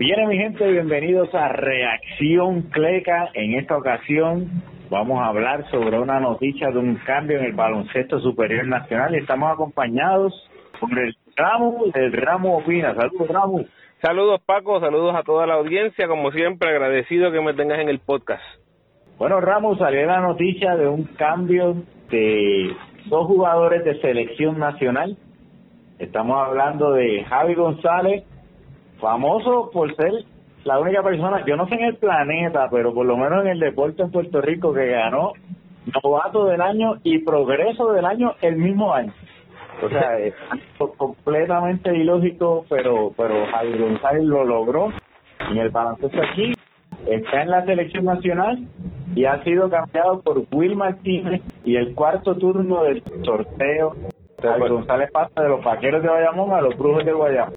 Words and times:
Bien, 0.00 0.26
mi 0.26 0.38
gente, 0.38 0.66
bienvenidos 0.66 1.28
a 1.34 1.48
Reacción 1.48 2.62
Cleca. 2.70 3.28
En 3.34 3.52
esta 3.52 3.76
ocasión 3.76 4.48
vamos 4.88 5.20
a 5.20 5.26
hablar 5.26 5.70
sobre 5.70 5.98
una 5.98 6.18
noticia 6.18 6.70
de 6.70 6.78
un 6.78 6.94
cambio 7.04 7.36
en 7.36 7.44
el 7.44 7.52
baloncesto 7.52 8.18
superior 8.20 8.66
nacional 8.66 9.14
y 9.14 9.18
estamos 9.18 9.52
acompañados 9.52 10.32
por 10.80 10.98
el 10.98 11.14
Ramo, 11.36 11.84
el 11.92 12.12
Ramo 12.14 12.56
Opina. 12.56 12.94
Saludos, 12.94 13.28
Ramo. 13.28 13.64
Saludos, 14.00 14.40
Paco, 14.46 14.80
saludos 14.80 15.14
a 15.14 15.22
toda 15.22 15.46
la 15.46 15.56
audiencia. 15.56 16.08
Como 16.08 16.30
siempre, 16.30 16.70
agradecido 16.70 17.30
que 17.30 17.42
me 17.42 17.52
tengas 17.52 17.80
en 17.80 17.90
el 17.90 17.98
podcast. 17.98 18.42
Bueno, 19.18 19.38
Ramos, 19.42 19.76
salió 19.76 20.06
la 20.06 20.22
noticia 20.22 20.76
de 20.76 20.88
un 20.88 21.04
cambio 21.18 21.74
de 22.08 22.74
dos 23.04 23.26
jugadores 23.26 23.84
de 23.84 24.00
selección 24.00 24.58
nacional. 24.58 25.18
Estamos 25.98 26.38
hablando 26.38 26.92
de 26.92 27.22
Javi 27.24 27.54
González, 27.54 28.24
famoso 29.00 29.70
por 29.72 29.94
ser 29.96 30.12
la 30.64 30.78
única 30.78 31.02
persona, 31.02 31.42
yo 31.46 31.56
no 31.56 31.66
sé 31.68 31.74
en 31.74 31.84
el 31.84 31.96
planeta, 31.96 32.68
pero 32.70 32.92
por 32.92 33.06
lo 33.06 33.16
menos 33.16 33.42
en 33.42 33.52
el 33.52 33.60
deporte 33.60 34.02
en 34.02 34.10
Puerto 34.10 34.40
Rico 34.42 34.74
que 34.74 34.86
ganó 34.86 35.32
novato 36.02 36.44
del 36.44 36.60
año 36.60 36.96
y 37.02 37.18
progreso 37.20 37.92
del 37.92 38.04
año 38.04 38.34
el 38.42 38.56
mismo 38.56 38.92
año. 38.92 39.12
O 39.82 39.88
sea, 39.88 40.18
es 40.18 40.34
completamente 40.96 41.96
ilógico, 41.96 42.66
pero 42.68 43.12
pero 43.16 43.46
Javi 43.46 43.78
González 43.78 44.24
lo 44.24 44.44
logró. 44.44 44.92
En 45.50 45.56
el 45.56 45.70
baloncesto 45.70 46.20
aquí 46.22 46.52
está 47.06 47.42
en 47.42 47.50
la 47.50 47.64
selección 47.64 48.04
nacional 48.04 48.58
y 49.14 49.24
ha 49.24 49.42
sido 49.42 49.70
cambiado 49.70 50.20
por 50.20 50.42
Will 50.52 50.76
Martínez 50.76 51.40
y 51.64 51.76
el 51.76 51.94
cuarto 51.94 52.36
turno 52.36 52.82
del 52.82 53.02
sorteo. 53.24 53.96
Javi 54.42 54.68
González 54.68 55.10
pasa 55.10 55.42
de 55.42 55.48
los 55.48 55.64
vaqueros 55.64 56.02
de 56.02 56.08
Bayamón 56.08 56.52
a 56.52 56.60
los 56.60 56.76
brujos 56.76 57.04
de 57.04 57.12
Guayama. 57.12 57.52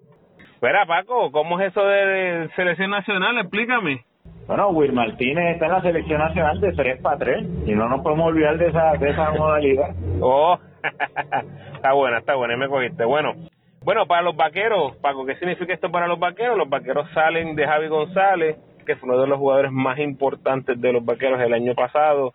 Espera, 0.64 0.86
Paco, 0.86 1.30
¿cómo 1.30 1.60
es 1.60 1.70
eso 1.70 1.84
de 1.84 2.48
selección 2.56 2.88
nacional? 2.88 3.36
Explícame. 3.36 4.02
Bueno, 4.46 4.70
Will 4.70 4.94
Martínez 4.94 5.52
está 5.52 5.66
en 5.66 5.72
la 5.72 5.82
selección 5.82 6.18
nacional 6.18 6.58
de 6.58 6.72
3 6.72 7.02
para 7.02 7.18
3 7.18 7.46
y 7.66 7.72
no 7.72 7.86
nos 7.86 8.00
podemos 8.00 8.28
olvidar 8.28 8.56
de 8.56 8.68
esa, 8.68 8.92
de 8.92 9.10
esa 9.10 9.30
modalidad. 9.32 9.94
Oh, 10.22 10.58
está 11.74 11.92
buena, 11.92 12.16
está 12.20 12.34
buena, 12.36 12.56
me 12.56 12.66
cogiste. 12.68 13.04
Bueno, 13.04 13.34
bueno, 13.82 14.06
para 14.06 14.22
los 14.22 14.36
vaqueros, 14.36 14.96
Paco, 15.02 15.26
¿qué 15.26 15.36
significa 15.36 15.74
esto 15.74 15.90
para 15.90 16.06
los 16.06 16.18
vaqueros? 16.18 16.56
Los 16.56 16.70
vaqueros 16.70 17.10
salen 17.12 17.56
de 17.56 17.66
Javi 17.66 17.88
González, 17.88 18.56
que 18.86 18.96
fue 18.96 19.10
uno 19.10 19.20
de 19.20 19.26
los 19.26 19.38
jugadores 19.38 19.70
más 19.70 19.98
importantes 19.98 20.80
de 20.80 20.92
los 20.94 21.04
vaqueros 21.04 21.42
el 21.42 21.52
año 21.52 21.74
pasado. 21.74 22.32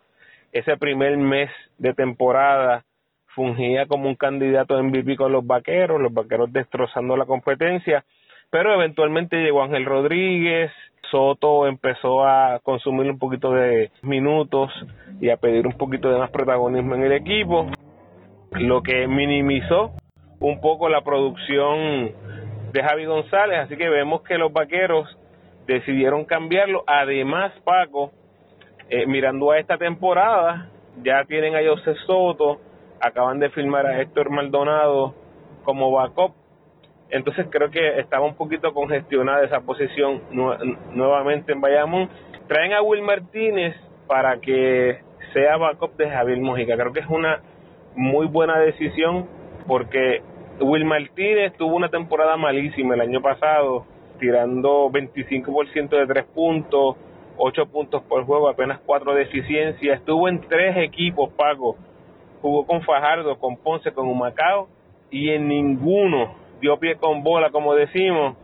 Ese 0.52 0.78
primer 0.78 1.18
mes 1.18 1.50
de 1.80 1.96
temporada 1.96 2.84
fungía 3.34 3.88
como 3.88 4.08
un 4.08 4.16
candidato 4.16 4.78
MVP 4.84 5.16
con 5.16 5.32
los 5.32 5.48
vaqueros, 5.48 6.00
los 6.00 6.14
vaqueros 6.14 6.54
destrozando 6.54 7.18
la 7.18 7.26
competencia 7.26 8.06
pero 8.50 8.74
eventualmente 8.74 9.38
llegó 9.38 9.64
Ángel 9.64 9.86
Rodríguez, 9.86 10.72
Soto 11.12 11.68
empezó 11.68 12.24
a 12.24 12.60
consumir 12.64 13.10
un 13.10 13.18
poquito 13.18 13.52
de 13.52 13.92
minutos 14.04 14.72
y 15.20 15.30
a 15.30 15.38
pedir 15.38 15.66
un 15.66 15.74
poquito 15.74 16.10
de 16.10 16.20
más 16.20 16.30
protagonismo 16.32 16.96
en 16.96 17.04
el 17.04 17.14
equipo, 17.14 17.68
lo 18.52 18.82
que 18.82 19.08
minimizó 19.08 19.92
un 20.40 20.62
poco 20.62 20.90
la 20.90 21.02
producción 21.02 22.12
de 22.72 22.84
Javi 22.84 23.06
González, 23.06 23.60
así 23.60 23.76
que 23.76 23.90
vemos 23.90 24.22
que 24.22 24.38
los 24.38 24.54
vaqueros 24.54 25.18
decidieron 25.66 26.26
cambiarlo. 26.26 26.84
Además, 26.88 27.52
Paco, 27.64 28.12
eh, 28.90 29.06
mirando 29.06 29.52
a 29.52 29.60
esta 29.60 29.78
temporada, 29.78 30.70
ya 31.04 31.24
tienen 31.26 31.56
a 31.56 31.68
José 31.68 31.96
Soto, 32.06 32.60
acaban 33.02 33.40
de 33.40 33.50
firmar 33.50 33.86
a 33.86 34.02
Héctor 34.02 34.30
Maldonado 34.30 35.16
como 35.64 35.92
backup 35.92 36.39
entonces 37.12 37.48
creo 37.50 37.72
que 37.72 38.00
estaba 38.00 38.26
un 38.26 38.36
poquito 38.36 38.74
congestionada 38.74 39.44
esa 39.44 39.62
posición 39.62 40.22
nuevamente 40.94 41.52
en 41.54 41.62
Bayamón. 41.62 42.10
Traen 42.48 42.74
a 42.74 42.82
Will 42.82 43.02
Martínez 43.02 43.76
para 44.08 44.40
que 44.40 45.00
sea 45.34 45.58
backup 45.58 45.96
de 45.98 46.10
Javier 46.10 46.40
Mojica. 46.40 46.76
Creo 46.76 46.94
que 46.94 47.00
es 47.00 47.10
una 47.10 47.42
muy 47.96 48.28
buena 48.28 48.60
decisión 48.60 49.28
porque 49.68 50.22
Will 50.60 50.86
Martínez 50.86 51.54
tuvo 51.58 51.76
una 51.76 51.90
temporada 51.90 52.38
malísima 52.38 52.96
el 52.96 53.02
año 53.02 53.22
pasado, 53.22 53.86
tirando 54.20 54.90
25% 54.90 55.90
de 55.90 56.08
tres 56.08 56.26
puntos, 56.26 56.98
8 57.38 57.66
puntos 57.68 58.04
por 58.04 58.26
juego, 58.26 58.50
apenas 58.50 58.80
4 58.86 59.14
de 59.14 59.24
eficiencia. 59.24 59.94
Estuvo 59.96 60.28
en 60.28 60.42
tres 60.42 60.78
equipos, 60.78 61.32
Paco. 61.34 61.78
Jugó 62.42 62.66
con 62.66 62.82
Fajardo, 62.82 63.38
con 63.40 63.58
Ponce, 63.58 63.92
con 63.92 64.08
Humacao 64.08 64.68
y 65.10 65.30
en 65.30 65.48
ninguno 65.48 66.36
dio 66.60 66.78
pie 66.78 66.96
con 66.96 67.24
bola, 67.24 67.50
como 67.52 67.74
decimos. 67.76 68.38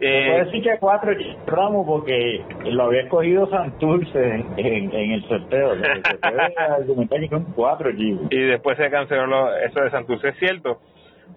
Eh, 0.00 0.26
puede 0.26 0.44
decir 0.46 0.62
que 0.62 0.78
cuatro 0.80 1.12
Ramos 1.46 1.86
porque 1.86 2.44
lo 2.64 2.84
había 2.84 3.02
escogido 3.02 3.48
Santurce 3.48 4.18
en, 4.56 4.92
en, 4.92 5.12
el 5.12 5.22
sorteo. 5.28 5.74
cuatro 7.54 7.90
Y 7.90 8.38
después 8.38 8.76
se 8.76 8.90
canceló 8.90 9.54
eso 9.56 9.80
de 9.80 9.90
Santurce, 9.90 10.28
es 10.28 10.38
cierto. 10.38 10.80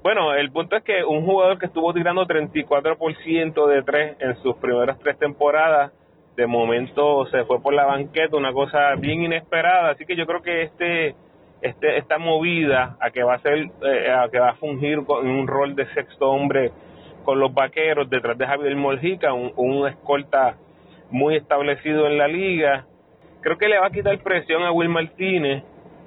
Bueno, 0.01 0.33
el 0.33 0.51
punto 0.51 0.75
es 0.75 0.83
que 0.83 1.03
un 1.03 1.25
jugador 1.25 1.59
que 1.59 1.67
estuvo 1.67 1.93
tirando 1.93 2.25
34% 2.25 3.67
de 3.67 3.83
tres 3.83 4.17
en 4.19 4.35
sus 4.41 4.55
primeras 4.57 4.97
tres 4.99 5.17
temporadas, 5.17 5.91
de 6.35 6.47
momento 6.47 7.25
se 7.27 7.43
fue 7.45 7.61
por 7.61 7.73
la 7.73 7.85
banqueta, 7.85 8.37
una 8.37 8.53
cosa 8.53 8.95
bien 8.95 9.23
inesperada. 9.23 9.91
Así 9.91 10.05
que 10.05 10.15
yo 10.15 10.25
creo 10.25 10.41
que 10.41 10.63
este 10.63 11.15
este, 11.61 11.97
esta 11.97 12.17
movida 12.17 12.97
a 12.99 13.11
que 13.11 13.23
va 13.23 13.35
a 13.35 13.39
ser 13.39 13.69
eh, 13.83 14.11
a 14.11 14.29
que 14.29 14.39
va 14.39 14.49
a 14.51 14.55
fungir 14.55 15.03
con 15.05 15.27
un 15.27 15.47
rol 15.47 15.75
de 15.75 15.87
sexto 15.93 16.29
hombre 16.29 16.71
con 17.23 17.39
los 17.39 17.53
vaqueros 17.53 18.09
detrás 18.09 18.37
de 18.37 18.47
Javier 18.47 18.75
Moljica, 18.75 19.33
un, 19.33 19.51
un 19.57 19.87
escolta 19.87 20.55
muy 21.09 21.35
establecido 21.35 22.07
en 22.07 22.17
la 22.17 22.27
liga. 22.27 22.85
Creo 23.41 23.57
que 23.57 23.67
le 23.67 23.79
va 23.79 23.87
a 23.87 23.91
quitar 23.91 24.17
presión 24.19 24.63
a 24.63 24.71
Will 24.71 24.89
Martínez 24.89 25.63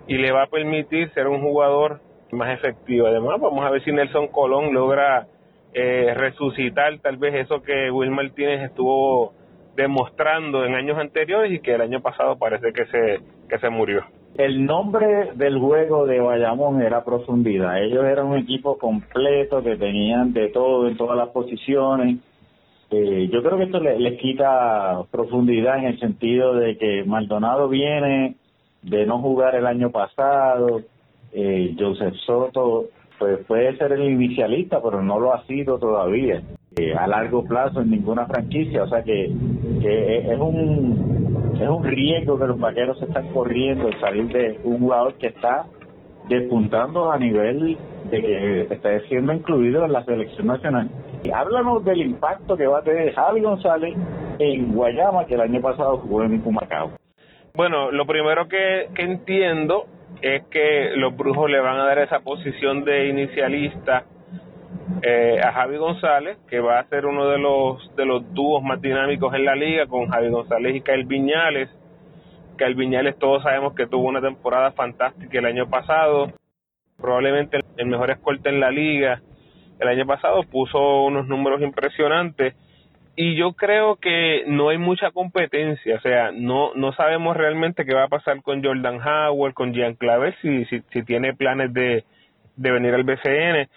y 0.06 0.16
le 0.16 0.32
va 0.32 0.44
a 0.44 0.46
permitir 0.46 1.10
ser 1.12 1.28
un 1.28 1.42
jugador 1.42 2.00
más 2.32 2.52
efectivo. 2.54 3.06
Además, 3.06 3.40
vamos 3.40 3.64
a 3.64 3.70
ver 3.70 3.82
si 3.84 3.92
Nelson 3.92 4.28
Colón 4.28 4.72
logra 4.72 5.26
eh, 5.72 6.12
resucitar 6.14 6.98
tal 6.98 7.16
vez 7.16 7.34
eso 7.34 7.62
que 7.62 7.90
Will 7.90 8.10
Martínez 8.10 8.62
estuvo 8.62 9.34
demostrando 9.76 10.64
en 10.64 10.74
años 10.74 10.98
anteriores 10.98 11.52
y 11.52 11.60
que 11.60 11.74
el 11.74 11.80
año 11.80 12.00
pasado 12.00 12.38
parece 12.38 12.72
que 12.72 12.86
se, 12.86 13.20
que 13.48 13.58
se 13.58 13.70
murió. 13.70 14.04
El 14.36 14.64
nombre 14.64 15.32
del 15.34 15.58
juego 15.58 16.06
de 16.06 16.20
Bayamón 16.20 16.80
era 16.82 17.04
profundidad. 17.04 17.82
Ellos 17.82 18.04
eran 18.04 18.26
un 18.26 18.38
equipo 18.38 18.78
completo 18.78 19.62
que 19.62 19.76
tenían 19.76 20.32
de 20.32 20.48
todo 20.48 20.88
en 20.88 20.96
todas 20.96 21.16
las 21.16 21.28
posiciones. 21.30 22.18
Eh, 22.90 23.28
yo 23.32 23.42
creo 23.42 23.58
que 23.58 23.64
esto 23.64 23.80
les, 23.80 24.18
quita 24.18 25.02
profundidad 25.10 25.78
en 25.78 25.84
el 25.84 26.00
sentido 26.00 26.54
de 26.54 26.76
que 26.78 27.04
Maldonado 27.04 27.68
viene 27.68 28.36
de 28.82 29.04
no 29.04 29.18
jugar 29.20 29.56
el 29.56 29.66
año 29.66 29.90
pasado. 29.90 30.82
Eh, 31.32 31.74
Joseph 31.78 32.14
Soto 32.26 32.86
pues 33.18 33.44
puede 33.46 33.76
ser 33.76 33.92
el 33.92 34.10
inicialista, 34.10 34.80
pero 34.82 35.02
no 35.02 35.20
lo 35.20 35.34
ha 35.34 35.44
sido 35.46 35.78
todavía 35.78 36.42
eh, 36.76 36.94
a 36.94 37.06
largo 37.06 37.44
plazo 37.44 37.82
en 37.82 37.90
ninguna 37.90 38.26
franquicia. 38.26 38.84
O 38.84 38.88
sea 38.88 39.02
que, 39.02 39.30
que 39.82 40.18
es 40.18 40.38
un 40.40 41.29
es 41.60 41.68
un 41.68 41.84
riesgo 41.84 42.38
que 42.38 42.46
los 42.46 42.58
vaqueros 42.58 42.98
se 42.98 43.04
están 43.04 43.28
corriendo 43.32 43.88
el 43.88 44.00
salir 44.00 44.28
de 44.28 44.60
un 44.64 44.78
jugador 44.78 45.14
que 45.14 45.26
está 45.26 45.66
despuntando 46.28 47.12
a 47.12 47.18
nivel 47.18 47.76
de 48.10 48.22
que 48.22 48.74
está 48.74 48.98
siendo 49.08 49.32
incluido 49.32 49.84
en 49.84 49.92
la 49.92 50.04
selección 50.04 50.46
nacional. 50.46 50.88
Y 51.22 51.30
háblanos 51.30 51.84
del 51.84 52.00
impacto 52.00 52.56
que 52.56 52.66
va 52.66 52.78
a 52.78 52.82
tener 52.82 53.12
Javi 53.12 53.42
González 53.42 53.94
en 54.38 54.72
Guayama, 54.72 55.26
que 55.26 55.34
el 55.34 55.42
año 55.42 55.60
pasado 55.60 55.98
jugó 55.98 56.22
en 56.22 56.42
Humacao. 56.42 56.92
Bueno, 57.54 57.90
lo 57.90 58.06
primero 58.06 58.48
que 58.48 58.88
entiendo 58.96 59.84
es 60.22 60.44
que 60.50 60.92
los 60.96 61.14
brujos 61.14 61.50
le 61.50 61.60
van 61.60 61.78
a 61.78 61.84
dar 61.84 61.98
esa 61.98 62.20
posición 62.20 62.84
de 62.84 63.08
inicialista 63.08 64.04
eh, 65.02 65.40
a 65.42 65.52
Javi 65.52 65.76
González, 65.78 66.36
que 66.48 66.60
va 66.60 66.78
a 66.78 66.88
ser 66.88 67.06
uno 67.06 67.26
de 67.28 67.38
los 67.38 67.94
de 67.96 68.04
los 68.04 68.34
dúos 68.34 68.62
más 68.62 68.82
dinámicos 68.82 69.34
en 69.34 69.44
la 69.46 69.54
liga 69.54 69.86
con 69.86 70.08
Javi 70.08 70.28
González 70.28 70.76
y 70.76 70.80
Kyle 70.82 71.04
Viñales. 71.04 71.70
Kyle 72.58 72.74
Viñales 72.74 73.18
todos 73.18 73.42
sabemos 73.42 73.74
que 73.74 73.86
tuvo 73.86 74.08
una 74.08 74.20
temporada 74.20 74.72
fantástica 74.72 75.38
el 75.38 75.46
año 75.46 75.70
pasado, 75.70 76.32
probablemente 76.98 77.60
el 77.78 77.86
mejor 77.86 78.10
escolta 78.10 78.50
en 78.50 78.60
la 78.60 78.70
liga. 78.70 79.22
El 79.78 79.88
año 79.88 80.06
pasado 80.06 80.42
puso 80.42 81.04
unos 81.04 81.26
números 81.26 81.62
impresionantes 81.62 82.54
y 83.16 83.36
yo 83.36 83.54
creo 83.54 83.96
que 83.96 84.44
no 84.46 84.68
hay 84.68 84.76
mucha 84.76 85.10
competencia, 85.12 85.96
o 85.96 86.00
sea, 86.00 86.30
no 86.32 86.74
no 86.74 86.92
sabemos 86.92 87.36
realmente 87.38 87.86
qué 87.86 87.94
va 87.94 88.04
a 88.04 88.08
pasar 88.08 88.42
con 88.42 88.62
Jordan 88.62 89.00
Howard, 89.00 89.54
con 89.54 89.72
Jean 89.72 89.94
Clavel, 89.94 90.34
si, 90.42 90.66
si, 90.66 90.82
si 90.92 91.02
tiene 91.04 91.32
planes 91.32 91.72
de, 91.72 92.04
de 92.56 92.70
venir 92.70 92.92
al 92.92 93.04
BCN 93.04 93.68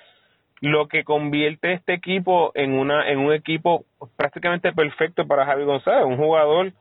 lo 0.64 0.88
que 0.88 1.04
convierte 1.04 1.74
este 1.74 1.92
equipo 1.92 2.54
en 2.56 2.80
una 2.80 3.10
en 3.10 3.20
un 3.20 3.34
equipo 3.34 3.84
prácticamente 4.16 4.72
perfecto 4.72 5.28
para 5.28 5.46
Javi 5.46 5.66
González, 5.66 6.06
un 6.06 6.16
jugador 6.16 6.72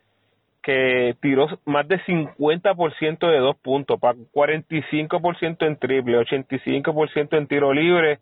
que 0.62 1.16
tiró 1.20 1.48
más 1.64 1.88
de 1.88 1.98
50% 1.98 3.18
de 3.28 3.38
dos 3.38 3.56
puntos, 3.56 3.98
para 3.98 4.16
45% 4.32 5.66
en 5.66 5.76
triple, 5.78 6.16
85% 6.16 7.36
en 7.36 7.48
tiro 7.48 7.72
libre, 7.72 8.20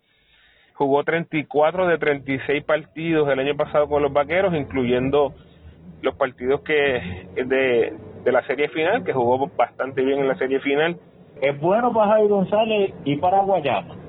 jugó 0.72 1.04
34 1.04 1.88
de 1.88 1.98
36 1.98 2.64
partidos 2.64 3.28
el 3.28 3.40
año 3.40 3.54
pasado 3.54 3.86
con 3.86 4.00
los 4.02 4.14
Vaqueros, 4.14 4.54
incluyendo 4.54 5.34
los 6.00 6.14
partidos 6.14 6.62
que 6.62 7.26
de, 7.34 7.92
de 8.24 8.32
la 8.32 8.46
serie 8.46 8.70
final, 8.70 9.04
que 9.04 9.12
jugó 9.12 9.46
bastante 9.48 10.00
bien 10.00 10.20
en 10.20 10.28
la 10.28 10.38
serie 10.38 10.60
final. 10.60 10.96
Es 11.42 11.60
bueno 11.60 11.92
para 11.92 12.12
Javi 12.12 12.28
González 12.28 12.94
y 13.04 13.16
para 13.16 13.40
Guayama. 13.40 13.99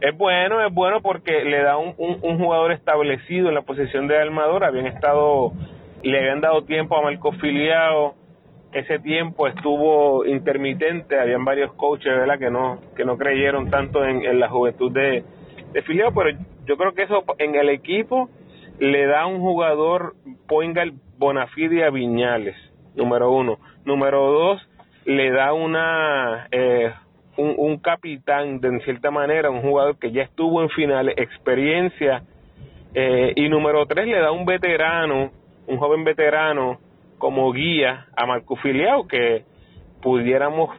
Es 0.00 0.16
bueno, 0.16 0.64
es 0.64 0.72
bueno 0.72 1.00
porque 1.00 1.44
le 1.44 1.62
da 1.62 1.76
un, 1.76 1.94
un, 1.98 2.38
jugador 2.38 2.72
establecido 2.72 3.48
en 3.48 3.54
la 3.54 3.62
posición 3.62 4.08
de 4.08 4.18
armador. 4.18 4.64
Habían 4.64 4.86
estado, 4.86 5.52
le 6.02 6.18
habían 6.18 6.40
dado 6.40 6.64
tiempo 6.64 6.96
a 6.96 7.02
Marco 7.02 7.32
Filiao. 7.32 8.14
Ese 8.72 8.98
tiempo 8.98 9.46
estuvo 9.46 10.24
intermitente. 10.24 11.18
Habían 11.18 11.44
varios 11.44 11.72
coaches, 11.74 12.12
¿verdad? 12.12 12.38
Que 12.38 12.50
no, 12.50 12.80
que 12.96 13.04
no 13.04 13.16
creyeron 13.16 13.70
tanto 13.70 14.04
en, 14.04 14.24
en 14.24 14.40
la 14.40 14.48
juventud 14.48 14.90
de, 14.90 15.24
de 15.72 15.82
Filiao, 15.82 16.12
pero 16.12 16.36
yo 16.66 16.76
creo 16.76 16.94
que 16.94 17.02
eso 17.02 17.24
en 17.38 17.54
el 17.54 17.68
equipo 17.68 18.28
le 18.78 19.06
da 19.06 19.26
un 19.26 19.40
jugador 19.40 20.14
Poingal 20.46 20.94
Bonafide 21.18 21.84
a 21.84 21.90
Viñales, 21.90 22.56
número 22.94 23.30
uno. 23.30 23.58
Número 23.84 24.30
dos, 24.30 24.68
le 25.04 25.30
da 25.30 25.52
una 25.52 26.48
eh, 26.50 26.92
un, 27.36 27.54
un 27.56 27.78
capitán, 27.78 28.60
de 28.60 28.68
en 28.68 28.80
cierta 28.80 29.10
manera, 29.10 29.50
un 29.50 29.62
jugador 29.62 29.98
que 29.98 30.12
ya 30.12 30.22
estuvo 30.22 30.62
en 30.62 30.68
finales, 30.70 31.14
experiencia. 31.16 32.22
Eh, 32.94 33.32
y 33.36 33.48
número 33.48 33.86
tres, 33.86 34.06
le 34.06 34.18
da 34.18 34.32
un 34.32 34.44
veterano, 34.44 35.30
un 35.66 35.78
joven 35.78 36.04
veterano 36.04 36.78
como 37.18 37.52
guía 37.52 38.06
a 38.16 38.26
Marco 38.26 38.56
Filiao, 38.56 39.06
que 39.06 39.44
pudiéramos 40.02 40.70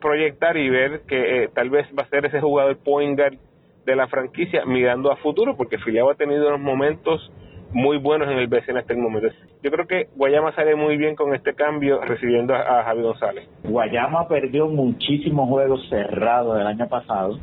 proyectar 0.00 0.56
y 0.56 0.68
ver 0.68 1.00
que 1.08 1.44
eh, 1.44 1.48
tal 1.54 1.70
vez 1.70 1.86
va 1.98 2.02
a 2.02 2.08
ser 2.08 2.26
ese 2.26 2.40
jugador 2.40 2.76
point 2.78 3.18
de 3.18 3.96
la 3.96 4.06
franquicia 4.06 4.64
mirando 4.66 5.10
a 5.10 5.16
futuro, 5.16 5.56
porque 5.56 5.78
Filiao 5.78 6.10
ha 6.10 6.14
tenido 6.14 6.48
unos 6.48 6.60
momentos 6.60 7.32
muy 7.76 7.98
buenos 7.98 8.28
en 8.30 8.38
el 8.38 8.46
BC 8.46 8.70
en 8.70 8.78
este 8.78 8.96
momento. 8.96 9.28
Yo 9.62 9.70
creo 9.70 9.86
que 9.86 10.08
Guayama 10.16 10.54
sale 10.54 10.74
muy 10.74 10.96
bien 10.96 11.14
con 11.14 11.34
este 11.34 11.52
cambio 11.54 12.00
recibiendo 12.00 12.54
a, 12.54 12.82
Javi 12.84 13.02
González. 13.02 13.46
Guayama 13.64 14.26
perdió 14.28 14.66
muchísimos 14.66 15.46
juegos 15.50 15.86
cerrados 15.90 16.58
el 16.58 16.66
año 16.66 16.88
pasado 16.88 17.38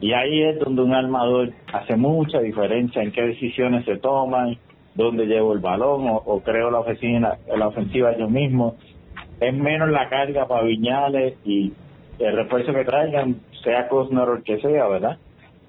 y 0.00 0.12
ahí 0.12 0.44
es 0.44 0.60
donde 0.60 0.82
un 0.82 0.94
armador 0.94 1.50
hace 1.72 1.96
mucha 1.96 2.38
diferencia 2.38 3.02
en 3.02 3.10
qué 3.10 3.22
decisiones 3.22 3.84
se 3.84 3.96
toman, 3.96 4.56
dónde 4.94 5.26
llevo 5.26 5.52
el 5.52 5.58
balón 5.58 6.04
o, 6.06 6.40
creo 6.44 6.70
la 6.70 6.78
oficina, 6.78 7.38
la 7.52 7.66
ofensiva 7.66 8.16
yo 8.16 8.28
mismo. 8.28 8.76
Es 9.40 9.52
menos 9.52 9.90
la 9.90 10.08
carga 10.08 10.46
para 10.46 10.62
Viñales 10.62 11.34
y 11.44 11.72
el 12.20 12.36
refuerzo 12.36 12.72
que 12.72 12.84
traigan, 12.84 13.40
sea 13.64 13.88
Cosner 13.88 14.28
o 14.28 14.36
el 14.36 14.44
que 14.44 14.60
sea, 14.60 14.86
¿verdad? 14.86 15.18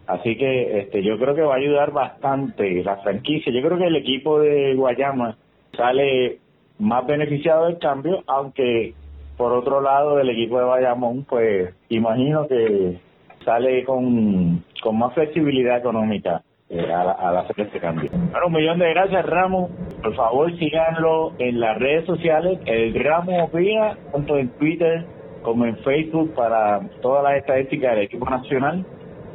Así 0.08 0.36
que 0.38 0.80
este, 0.80 1.02
yo 1.02 1.18
creo 1.18 1.34
que 1.34 1.42
va 1.42 1.54
a 1.54 1.58
ayudar 1.58 1.92
bastante 1.92 2.84
la 2.84 2.98
franquicia. 2.98 3.54
Yo 3.54 3.62
creo 3.62 3.78
que 3.78 3.88
el 3.88 3.96
equipo 3.96 4.40
de 4.40 4.76
Guayama 4.76 5.38
sale 5.76 6.40
más 6.80 7.06
beneficiado 7.06 7.66
del 7.66 7.80
cambio, 7.80 8.24
aunque 8.28 8.94
por 9.38 9.54
otro 9.54 9.82
lado 9.82 10.20
el 10.20 10.30
equipo 10.30 10.60
de 10.60 10.66
Bayamón, 10.66 11.26
pues 11.28 11.74
imagino 11.90 12.48
que 12.48 13.00
sale 13.44 13.84
con, 13.84 14.64
con 14.82 14.98
más 14.98 15.14
flexibilidad 15.14 15.78
económica 15.78 16.44
eh, 16.70 16.92
al, 16.92 17.38
hacer 17.38 17.62
este 17.62 17.80
cambio. 17.80 18.10
Bueno, 18.12 18.48
un 18.48 18.54
millón 18.54 18.80
de 18.80 18.90
gracias 18.90 19.26
Ramos. 19.26 19.72
Por 20.02 20.16
favor 20.16 20.58
síganlo 20.58 21.34
en 21.40 21.60
las 21.60 21.78
redes 21.78 22.06
sociales, 22.06 22.60
el 22.66 22.94
Ramos 23.04 23.50
Opina, 23.50 23.98
tanto 24.12 24.38
en 24.38 24.50
Twitter 24.58 25.06
como 25.42 25.66
en 25.66 25.78
Facebook 25.78 26.34
para 26.36 26.80
todas 27.02 27.24
las 27.24 27.38
estadísticas 27.38 27.96
del 27.96 28.06
equipo 28.06 28.30
nacional 28.30 28.86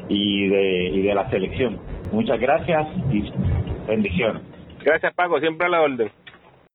y 0.09 0.49
de, 0.49 0.89
y 0.89 1.03
de 1.03 1.15
la 1.15 1.29
selección. 1.31 1.79
Muchas 2.13 2.41
gracias 2.41 2.87
y 3.13 3.31
bendiciones. 3.87 4.43
Gracias 4.83 5.15
Paco, 5.15 5.39
siempre 5.41 5.67
a 5.67 5.71
la 5.71 5.83
orden. 5.83 6.11